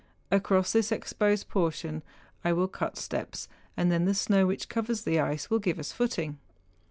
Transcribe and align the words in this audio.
Across 0.31 0.71
this 0.73 0.91
exposed 0.91 1.47
portion 1.47 2.01
I 2.43 2.53
will 2.53 2.67
cut 2.67 2.97
steps, 2.97 3.47
and 3.77 3.91
then 3.91 4.05
the 4.05 4.15
snow 4.15 4.47
which 4.47 4.67
covers 4.67 5.03
the 5.03 5.19
ice 5.19 5.51
will 5.51 5.59
give 5.59 5.77
us 5.77 5.91
footing. 5.91 6.39